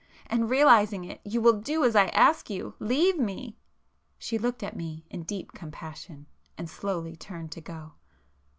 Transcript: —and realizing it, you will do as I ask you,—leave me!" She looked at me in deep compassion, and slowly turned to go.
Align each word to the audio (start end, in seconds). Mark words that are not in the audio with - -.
—and 0.31 0.49
realizing 0.49 1.03
it, 1.05 1.21
you 1.23 1.39
will 1.39 1.59
do 1.61 1.83
as 1.83 1.95
I 1.95 2.07
ask 2.07 2.49
you,—leave 2.49 3.19
me!" 3.19 3.59
She 4.17 4.39
looked 4.39 4.63
at 4.63 4.75
me 4.75 5.05
in 5.11 5.21
deep 5.21 5.51
compassion, 5.51 6.25
and 6.57 6.67
slowly 6.67 7.15
turned 7.15 7.51
to 7.51 7.61
go. 7.61 7.91